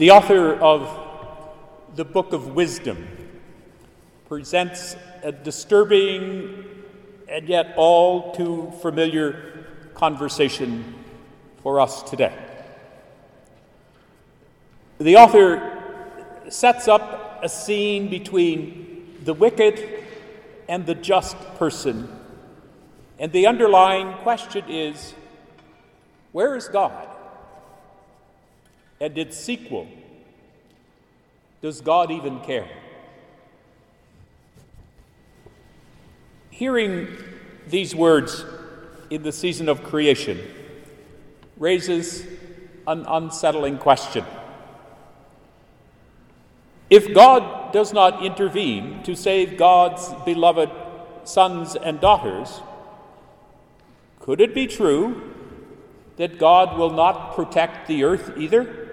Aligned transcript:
The 0.00 0.12
author 0.12 0.54
of 0.54 0.88
the 1.94 2.06
Book 2.06 2.32
of 2.32 2.54
Wisdom 2.54 3.06
presents 4.28 4.96
a 5.22 5.30
disturbing 5.30 6.64
and 7.28 7.46
yet 7.46 7.74
all 7.76 8.32
too 8.32 8.72
familiar 8.80 9.66
conversation 9.92 10.94
for 11.62 11.80
us 11.80 12.02
today. 12.04 12.34
The 14.96 15.16
author 15.16 15.70
sets 16.48 16.88
up 16.88 17.40
a 17.44 17.48
scene 17.50 18.08
between 18.08 19.18
the 19.24 19.34
wicked 19.34 20.06
and 20.66 20.86
the 20.86 20.94
just 20.94 21.36
person, 21.58 22.08
and 23.18 23.30
the 23.32 23.46
underlying 23.46 24.14
question 24.22 24.64
is 24.66 25.12
where 26.32 26.56
is 26.56 26.68
God? 26.68 27.06
And 29.00 29.16
its 29.16 29.36
sequel 29.36 29.88
does 31.62 31.80
God 31.80 32.10
even 32.10 32.40
care? 32.40 32.68
Hearing 36.50 37.08
these 37.66 37.94
words 37.94 38.44
in 39.08 39.22
the 39.22 39.32
season 39.32 39.68
of 39.68 39.82
creation 39.82 40.38
raises 41.56 42.26
an 42.86 43.04
unsettling 43.06 43.78
question. 43.78 44.24
If 46.90 47.14
God 47.14 47.72
does 47.72 47.92
not 47.92 48.24
intervene 48.24 49.02
to 49.04 49.14
save 49.14 49.56
God's 49.56 50.12
beloved 50.24 50.70
sons 51.24 51.76
and 51.76 52.00
daughters, 52.00 52.60
could 54.18 54.40
it 54.40 54.54
be 54.54 54.66
true 54.66 55.34
that 56.16 56.38
God 56.38 56.76
will 56.76 56.90
not 56.90 57.34
protect 57.34 57.86
the 57.86 58.04
earth 58.04 58.32
either? 58.36 58.89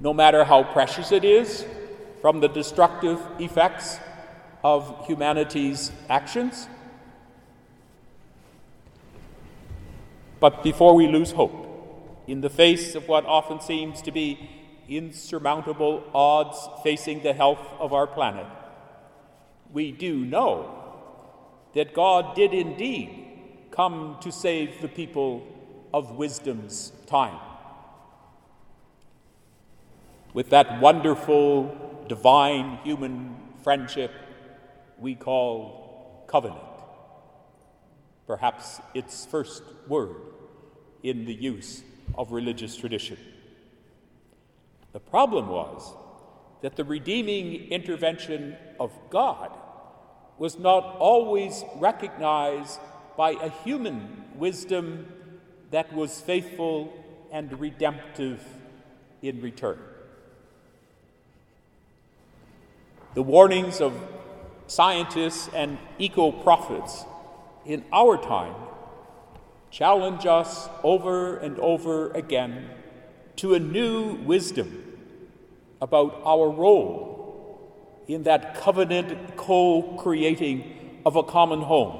No 0.00 0.12
matter 0.12 0.44
how 0.44 0.62
precious 0.62 1.12
it 1.12 1.24
is, 1.24 1.64
from 2.20 2.40
the 2.40 2.48
destructive 2.48 3.20
effects 3.38 3.98
of 4.64 5.06
humanity's 5.06 5.92
actions. 6.08 6.68
But 10.40 10.62
before 10.62 10.94
we 10.94 11.06
lose 11.06 11.32
hope, 11.32 11.62
in 12.26 12.40
the 12.40 12.50
face 12.50 12.94
of 12.94 13.08
what 13.08 13.24
often 13.24 13.60
seems 13.60 14.02
to 14.02 14.10
be 14.10 14.50
insurmountable 14.88 16.04
odds 16.12 16.68
facing 16.82 17.22
the 17.22 17.32
health 17.32 17.64
of 17.78 17.92
our 17.92 18.06
planet, 18.06 18.46
we 19.72 19.92
do 19.92 20.24
know 20.24 20.82
that 21.74 21.94
God 21.94 22.34
did 22.34 22.52
indeed 22.52 23.68
come 23.70 24.16
to 24.20 24.32
save 24.32 24.80
the 24.80 24.88
people 24.88 25.46
of 25.92 26.12
wisdom's 26.12 26.92
time 27.06 27.38
with 30.36 30.50
that 30.50 30.82
wonderful 30.82 32.04
divine 32.08 32.76
human 32.84 33.34
friendship 33.64 34.12
we 34.98 35.14
call 35.14 36.26
covenant. 36.26 36.60
Perhaps 38.26 38.82
its 38.92 39.24
first 39.24 39.62
word 39.88 40.14
in 41.02 41.24
the 41.24 41.32
use 41.32 41.82
of 42.18 42.32
religious 42.32 42.76
tradition. 42.76 43.16
The 44.92 45.00
problem 45.00 45.48
was 45.48 45.94
that 46.60 46.76
the 46.76 46.84
redeeming 46.84 47.70
intervention 47.70 48.56
of 48.78 48.92
God 49.08 49.56
was 50.36 50.58
not 50.58 50.98
always 50.98 51.64
recognized 51.76 52.78
by 53.16 53.30
a 53.30 53.48
human 53.64 54.24
wisdom 54.34 55.10
that 55.70 55.94
was 55.94 56.20
faithful 56.20 56.92
and 57.32 57.58
redemptive 57.58 58.44
in 59.22 59.40
return. 59.40 59.78
The 63.16 63.22
warnings 63.22 63.80
of 63.80 63.94
scientists 64.66 65.48
and 65.54 65.78
eco 65.98 66.30
prophets 66.30 67.06
in 67.64 67.82
our 67.90 68.18
time 68.18 68.54
challenge 69.70 70.26
us 70.26 70.68
over 70.82 71.38
and 71.38 71.58
over 71.58 72.10
again 72.10 72.68
to 73.36 73.54
a 73.54 73.58
new 73.58 74.16
wisdom 74.16 74.98
about 75.80 76.20
our 76.26 76.50
role 76.50 78.04
in 78.06 78.24
that 78.24 78.54
covenant 78.54 79.34
co 79.38 79.96
creating 79.96 81.00
of 81.06 81.16
a 81.16 81.22
common 81.22 81.62
home 81.62 81.96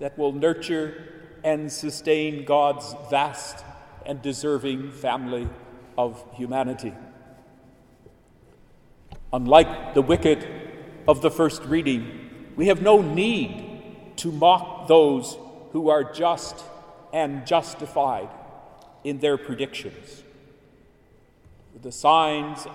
that 0.00 0.18
will 0.18 0.32
nurture 0.32 1.04
and 1.44 1.70
sustain 1.70 2.44
God's 2.44 2.96
vast 3.12 3.64
and 4.04 4.20
deserving 4.20 4.90
family 4.90 5.48
of 5.96 6.24
humanity. 6.34 6.94
Unlike 9.32 9.94
the 9.94 10.02
wicked 10.02 10.46
of 11.06 11.22
the 11.22 11.30
first 11.30 11.62
reading, 11.64 12.52
we 12.56 12.66
have 12.66 12.82
no 12.82 13.00
need 13.00 14.16
to 14.16 14.32
mock 14.32 14.88
those 14.88 15.36
who 15.72 15.88
are 15.88 16.02
just 16.02 16.64
and 17.12 17.46
justified 17.46 18.28
in 19.04 19.20
their 19.20 19.38
predictions. 19.38 20.24
The 21.80 21.92
signs 21.92 22.66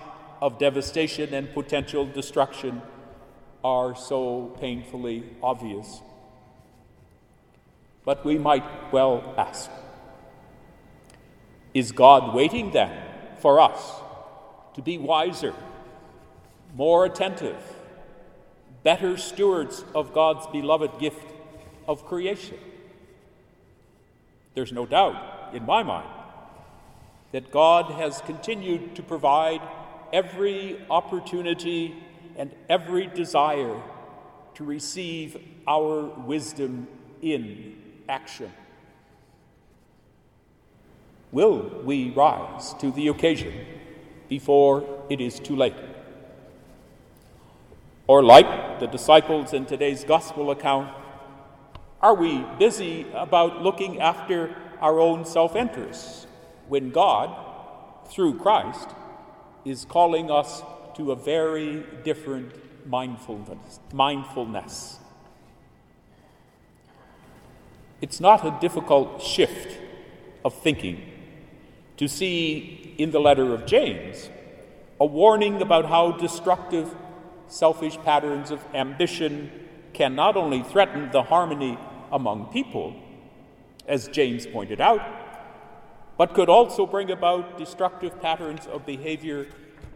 of 0.41 0.57
devastation 0.57 1.33
and 1.33 1.53
potential 1.53 2.05
destruction 2.05 2.81
are 3.63 3.95
so 3.95 4.55
painfully 4.59 5.23
obvious. 5.43 6.01
But 8.05 8.23
we 8.23 8.37
might 8.37 8.93
well 8.93 9.33
ask 9.37 9.69
Is 11.73 11.91
God 11.91 12.33
waiting 12.33 12.71
then 12.71 12.91
for 13.39 13.59
us 13.59 13.79
to 14.75 14.81
be 14.81 14.97
wiser 14.97 15.53
more 16.75 17.05
attentive, 17.05 17.57
better 18.83 19.17
stewards 19.17 19.85
of 19.95 20.13
God's 20.13 20.45
beloved 20.47 20.99
gift 20.99 21.31
of 21.87 22.05
creation. 22.05 22.57
There's 24.55 24.73
no 24.73 24.85
doubt 24.85 25.53
in 25.53 25.65
my 25.65 25.83
mind 25.83 26.09
that 27.31 27.49
God 27.51 27.91
has 27.91 28.21
continued 28.21 28.95
to 28.95 29.03
provide 29.03 29.61
every 30.11 30.77
opportunity 30.89 31.95
and 32.37 32.53
every 32.69 33.07
desire 33.07 33.81
to 34.55 34.63
receive 34.63 35.41
our 35.67 36.03
wisdom 36.03 36.87
in 37.21 37.75
action. 38.07 38.51
Will 41.31 41.81
we 41.83 42.11
rise 42.11 42.73
to 42.75 42.91
the 42.91 43.07
occasion 43.07 43.53
before 44.29 45.05
it 45.09 45.19
is 45.21 45.39
too 45.39 45.55
late? 45.55 45.75
Or, 48.07 48.23
like 48.23 48.79
the 48.79 48.87
disciples 48.87 49.53
in 49.53 49.65
today's 49.65 50.03
gospel 50.03 50.51
account, 50.51 50.93
are 52.01 52.13
we 52.13 52.45
busy 52.59 53.07
about 53.13 53.63
looking 53.63 53.99
after 53.99 54.55
our 54.79 54.99
own 54.99 55.25
self 55.25 55.55
interests 55.55 56.27
when 56.67 56.91
God, 56.91 57.35
through 58.07 58.37
Christ, 58.37 58.89
is 59.63 59.85
calling 59.85 60.29
us 60.29 60.61
to 60.95 61.11
a 61.11 61.15
very 61.15 61.83
different 62.03 62.53
mindfulness? 62.87 63.79
mindfulness? 63.91 64.99
It's 68.01 68.19
not 68.19 68.45
a 68.45 68.55
difficult 68.61 69.23
shift 69.23 69.79
of 70.43 70.53
thinking 70.53 71.01
to 71.97 72.07
see 72.07 72.93
in 72.99 73.09
the 73.09 73.19
letter 73.19 73.51
of 73.51 73.65
James 73.65 74.29
a 74.99 75.05
warning 75.05 75.61
about 75.61 75.85
how 75.85 76.11
destructive 76.11 76.93
selfish 77.47 77.97
patterns 77.97 78.51
of 78.51 78.63
ambition 78.73 79.51
can 79.93 80.15
not 80.15 80.35
only 80.35 80.61
threaten 80.63 81.09
the 81.11 81.23
harmony 81.23 81.77
among 82.11 82.45
people, 82.47 82.95
as 83.87 84.07
James 84.07 84.45
pointed 84.45 84.81
out, 84.81 85.01
but 86.17 86.33
could 86.33 86.49
also 86.49 86.85
bring 86.85 87.11
about 87.11 87.57
destructive 87.57 88.21
patterns 88.21 88.65
of 88.67 88.85
behavior 88.85 89.47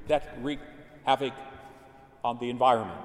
that 0.07 0.37
wreak 0.41 0.59
havoc 1.05 1.33
on 2.23 2.37
the 2.39 2.49
environment. 2.49 2.99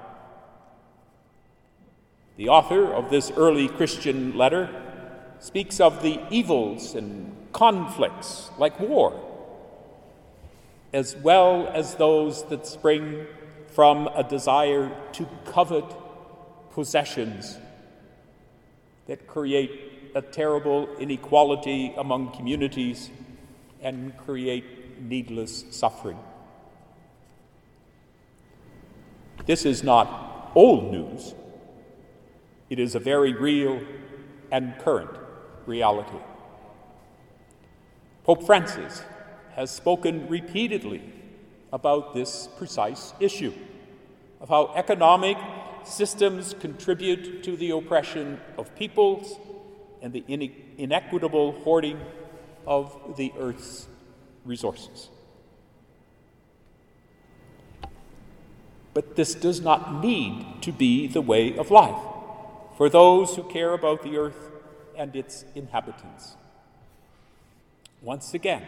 The 2.37 2.49
author 2.49 2.93
of 2.93 3.09
this 3.09 3.31
early 3.31 3.69
Christian 3.69 4.37
letter 4.37 4.69
speaks 5.39 5.79
of 5.79 6.01
the 6.01 6.19
evils 6.29 6.95
and 6.95 7.35
conflicts 7.53 8.51
like 8.57 8.77
war, 8.79 9.17
as 10.91 11.15
well 11.15 11.67
as 11.73 11.95
those 11.95 12.43
that 12.45 12.67
spring 12.67 13.27
from 13.75 14.07
a 14.15 14.23
desire 14.23 14.89
to 15.11 15.27
covet 15.43 15.83
possessions 16.71 17.57
that 19.05 19.27
create 19.27 20.11
a 20.15 20.21
terrible 20.21 20.87
inequality 20.97 21.93
among 21.97 22.31
communities 22.31 23.09
and 23.81 24.17
create 24.17 24.63
needless 25.01 25.65
suffering. 25.71 26.17
This 29.45 29.65
is 29.65 29.83
not 29.83 30.51
old 30.55 30.93
news, 30.93 31.35
it 32.69 32.79
is 32.79 32.95
a 32.95 32.99
very 32.99 33.33
real 33.33 33.81
and 34.53 34.73
current 34.79 35.11
reality. 35.65 36.23
Pope 38.23 38.45
Francis 38.45 39.03
has 39.55 39.69
spoken 39.69 40.29
repeatedly 40.29 41.01
about 41.75 42.13
this 42.13 42.47
precise 42.57 43.13
issue 43.19 43.53
of 44.39 44.47
how 44.47 44.71
economic 44.75 45.37
systems 45.83 46.55
contribute 46.61 47.43
to 47.43 47.57
the 47.57 47.69
oppression 47.71 48.39
of 48.57 48.73
peoples 48.77 49.37
and 50.01 50.13
the 50.13 50.23
inequitable 50.77 51.51
hoarding 51.63 51.99
of 52.65 53.17
the 53.17 53.33
earth's 53.37 53.87
resources. 54.45 55.09
But 58.93 59.17
this 59.17 59.35
does 59.35 59.59
not 59.59 60.01
need 60.01 60.61
to 60.61 60.71
be 60.71 61.07
the 61.07 61.21
way 61.21 61.57
of 61.57 61.71
life 61.71 62.01
for 62.77 62.89
those 62.89 63.35
who 63.35 63.43
care 63.43 63.73
about 63.73 64.01
the 64.01 64.15
earth 64.15 64.49
and 64.97 65.13
its 65.13 65.43
inhabitants. 65.55 66.37
Once 68.01 68.33
again, 68.33 68.63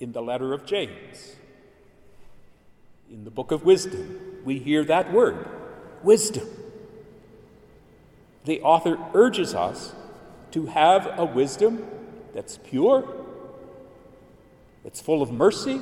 in 0.00 0.10
the 0.10 0.22
letter 0.22 0.52
of 0.52 0.66
James, 0.66 1.36
in 3.12 3.24
the 3.24 3.30
book 3.30 3.52
of 3.52 3.62
wisdom, 3.62 4.40
we 4.42 4.58
hear 4.58 4.84
that 4.84 5.12
word 5.12 5.46
wisdom. 6.02 6.48
The 8.44 8.62
author 8.62 8.98
urges 9.14 9.54
us 9.54 9.94
to 10.52 10.66
have 10.66 11.18
a 11.18 11.24
wisdom 11.24 11.86
that's 12.34 12.58
pure, 12.58 13.06
that's 14.82 15.00
full 15.00 15.22
of 15.22 15.30
mercy 15.30 15.80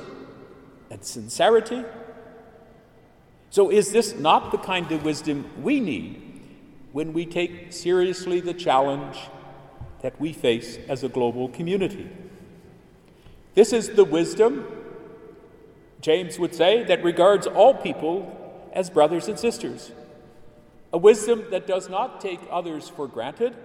and 0.89 1.03
sincerity. 1.03 1.83
So, 3.49 3.71
is 3.71 3.91
this 3.91 4.13
not 4.13 4.51
the 4.51 4.57
kind 4.57 4.91
of 4.91 5.03
wisdom 5.03 5.49
we 5.63 5.79
need 5.79 6.21
when 6.91 7.13
we 7.13 7.25
take 7.25 7.71
seriously 7.71 8.41
the 8.41 8.53
challenge 8.53 9.17
that 10.01 10.19
we 10.19 10.33
face 10.33 10.77
as 10.87 11.03
a 11.03 11.09
global 11.09 11.47
community? 11.47 12.09
This 13.55 13.73
is 13.73 13.89
the 13.89 14.05
wisdom, 14.05 14.67
James 16.01 16.39
would 16.39 16.55
say, 16.55 16.83
that 16.83 17.03
regards 17.03 17.47
all 17.47 17.73
people 17.73 18.69
as 18.73 18.89
brothers 18.89 19.27
and 19.27 19.37
sisters. 19.37 19.91
A 20.93 20.97
wisdom 20.97 21.45
that 21.51 21.67
does 21.67 21.87
not 21.89 22.19
take 22.19 22.39
others 22.49 22.89
for 22.89 23.07
granted 23.07 23.55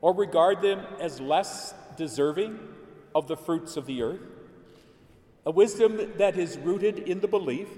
or 0.00 0.14
regard 0.14 0.62
them 0.62 0.80
as 1.00 1.20
less 1.20 1.74
deserving 1.96 2.58
of 3.14 3.28
the 3.28 3.36
fruits 3.36 3.76
of 3.76 3.86
the 3.86 4.02
earth. 4.02 4.20
A 5.46 5.50
wisdom 5.50 6.12
that 6.16 6.36
is 6.36 6.58
rooted 6.58 6.98
in 6.98 7.20
the 7.20 7.28
belief 7.28 7.68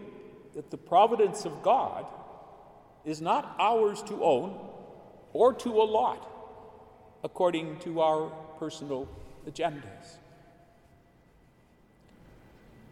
that 0.54 0.70
the 0.70 0.76
providence 0.76 1.44
of 1.44 1.62
God 1.62 2.06
is 3.04 3.20
not 3.20 3.56
ours 3.58 4.02
to 4.04 4.24
own 4.24 4.58
or 5.32 5.52
to 5.52 5.68
allot 5.68 6.32
according 7.22 7.78
to 7.80 8.00
our 8.00 8.30
personal 8.58 9.08
agendas. 9.46 10.18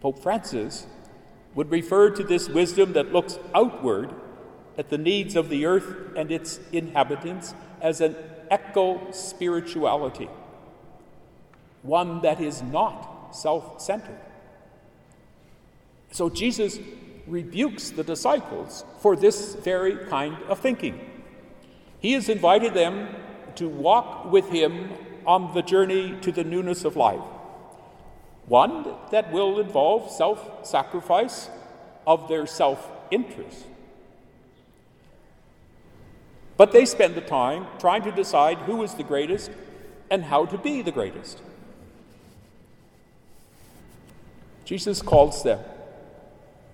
Pope 0.05 0.19
Francis 0.23 0.87
would 1.55 1.71
refer 1.71 2.11
to 2.11 2.23
this 2.23 2.47
wisdom 2.47 2.93
that 2.93 3.11
looks 3.11 3.39
outward 3.55 4.11
at 4.77 4.91
the 4.91 4.99
needs 4.99 5.35
of 5.35 5.49
the 5.49 5.65
earth 5.65 6.15
and 6.15 6.31
its 6.31 6.61
inhabitants 6.73 7.55
as 7.81 8.03
an 8.03 8.15
eco 8.51 9.11
spirituality, 9.13 10.29
one 11.81 12.21
that 12.21 12.39
is 12.39 12.61
not 12.61 13.35
self 13.35 13.81
centered. 13.81 14.21
So 16.11 16.29
Jesus 16.29 16.79
rebukes 17.27 17.89
the 17.89 18.05
disciples 18.05 18.85
for 18.99 19.17
this 19.17 19.55
very 19.55 19.97
kind 20.09 20.37
of 20.51 20.61
thinking. 20.61 21.01
He 21.99 22.13
has 22.13 22.29
invited 22.29 22.75
them 22.75 23.09
to 23.55 23.71
walk 23.71 24.31
with 24.31 24.51
him 24.51 24.91
on 25.25 25.55
the 25.55 25.63
journey 25.63 26.15
to 26.21 26.31
the 26.31 26.45
newness 26.45 26.85
of 26.85 26.95
life 26.95 27.23
one 28.47 28.87
that 29.11 29.33
will 29.33 29.59
involve 29.59 30.11
self 30.11 30.67
sacrifice 30.67 31.49
of 32.07 32.29
their 32.29 32.47
self 32.47 32.91
interest. 33.11 33.65
But 36.57 36.73
they 36.73 36.85
spend 36.85 37.15
the 37.15 37.21
time 37.21 37.67
trying 37.79 38.03
to 38.03 38.13
decide 38.13 38.59
who 38.59 38.83
is 38.83 38.95
the 38.95 39.03
greatest 39.03 39.51
and 40.11 40.25
how 40.25 40.47
to 40.47 40.59
be 40.59 40.83
the 40.83 40.93
greatest. 40.93 41.41
Jesus 44.65 45.03
calls 45.03 45.43
them 45.43 45.61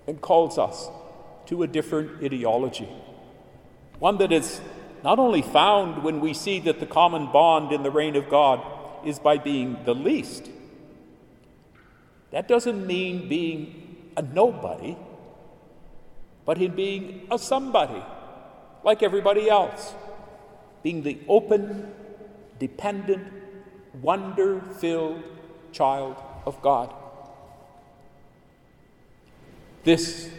and 0.07 0.21
calls 0.21 0.57
us 0.57 0.89
to 1.47 1.63
a 1.63 1.67
different 1.67 2.23
ideology, 2.23 2.87
one 3.99 4.17
that 4.17 4.31
is 4.31 4.61
not 5.03 5.19
only 5.19 5.41
found 5.41 6.03
when 6.03 6.21
we 6.21 6.33
see 6.33 6.59
that 6.59 6.79
the 6.79 6.85
common 6.85 7.31
bond 7.31 7.71
in 7.71 7.81
the 7.81 7.91
reign 7.91 8.15
of 8.15 8.29
God 8.29 8.63
is 9.05 9.17
by 9.17 9.37
being 9.37 9.77
the 9.83 9.95
least 9.95 10.49
that 12.31 12.47
doesn't 12.47 12.87
mean 12.87 13.27
being 13.27 14.11
a 14.15 14.21
nobody, 14.21 14.97
but 16.45 16.61
in 16.61 16.75
being 16.75 17.27
a 17.29 17.37
somebody, 17.37 18.01
like 18.83 19.03
everybody 19.03 19.49
else. 19.49 19.93
Being 20.81 21.03
the 21.03 21.19
open, 21.27 21.93
dependent, 22.57 23.27
wonder 24.01 24.61
filled 24.79 25.21
child 25.71 26.15
of 26.45 26.61
God. 26.61 26.93
This 29.83 30.29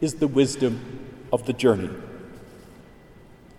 is 0.00 0.14
the 0.14 0.28
wisdom 0.28 1.26
of 1.32 1.46
the 1.46 1.52
journey. 1.52 1.90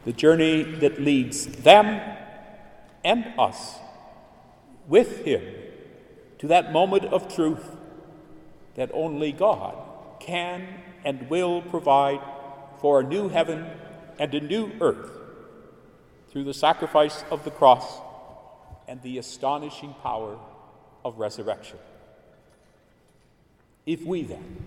The 0.05 0.13
journey 0.13 0.63
that 0.63 0.99
leads 1.01 1.45
them 1.45 2.01
and 3.03 3.33
us 3.37 3.75
with 4.87 5.25
Him 5.25 5.58
to 6.39 6.47
that 6.47 6.71
moment 6.71 7.05
of 7.05 7.33
truth 7.33 7.75
that 8.75 8.89
only 8.93 9.31
God 9.31 9.75
can 10.19 10.67
and 11.05 11.29
will 11.29 11.61
provide 11.61 12.21
for 12.79 13.01
a 13.01 13.03
new 13.03 13.29
heaven 13.29 13.67
and 14.17 14.33
a 14.33 14.39
new 14.39 14.71
earth 14.81 15.11
through 16.29 16.43
the 16.43 16.53
sacrifice 16.53 17.23
of 17.29 17.43
the 17.43 17.51
cross 17.51 17.99
and 18.87 19.01
the 19.01 19.17
astonishing 19.17 19.93
power 20.01 20.37
of 21.03 21.19
resurrection. 21.19 21.77
If 23.85 24.03
we 24.03 24.23
then, 24.23 24.57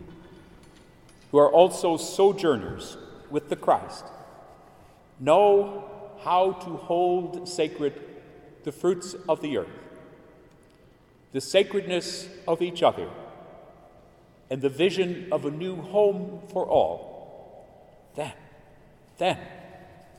who 1.30 1.38
are 1.38 1.50
also 1.50 1.96
sojourners 1.96 2.96
with 3.30 3.48
the 3.48 3.56
Christ, 3.56 4.04
know 5.18 5.88
how 6.22 6.52
to 6.52 6.70
hold 6.76 7.48
sacred 7.48 8.00
the 8.64 8.72
fruits 8.72 9.14
of 9.28 9.40
the 9.40 9.58
earth, 9.58 9.81
the 11.32 11.40
sacredness 11.40 12.28
of 12.46 12.62
each 12.62 12.82
other, 12.82 13.08
and 14.50 14.60
the 14.60 14.68
vision 14.68 15.28
of 15.32 15.44
a 15.46 15.50
new 15.50 15.76
home 15.76 16.42
for 16.52 16.66
all, 16.66 18.12
then, 18.14 18.32
then 19.18 19.38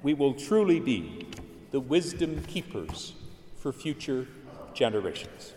we 0.02 0.14
will 0.14 0.34
truly 0.34 0.80
be 0.80 1.28
the 1.72 1.80
wisdom 1.80 2.44
keepers 2.48 3.14
for 3.58 3.72
future 3.72 4.28
generations. 4.74 5.54